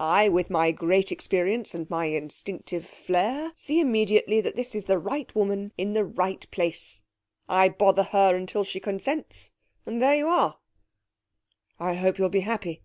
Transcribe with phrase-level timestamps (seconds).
[0.00, 4.98] I, with my great experience and my instinctive flair, see immediately that this is the
[4.98, 7.02] right woman in the right place.
[7.48, 9.52] I bother her until she consents
[9.86, 10.58] and there you are.'
[11.78, 12.82] 'I hope you'll be happy.'